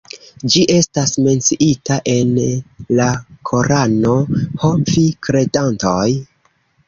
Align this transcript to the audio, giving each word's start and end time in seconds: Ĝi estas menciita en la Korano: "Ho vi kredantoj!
Ĝi 0.53 0.61
estas 0.75 1.11
menciita 1.25 1.97
en 2.13 2.31
la 2.99 3.07
Korano: 3.51 4.15
"Ho 4.63 4.71
vi 4.91 5.03
kredantoj! 5.27 6.09